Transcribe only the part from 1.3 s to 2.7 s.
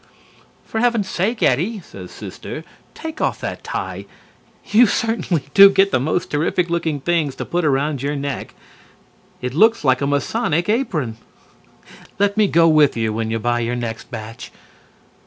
Eddie," says Sister,